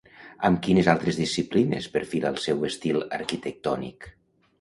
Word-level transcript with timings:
Amb 0.47 0.59
quines 0.67 0.87
altres 0.93 1.19
disciplines 1.19 1.89
perfila 1.97 2.31
el 2.35 2.39
seu 2.45 2.65
estil 2.71 2.97
arquitectònic? 3.19 4.09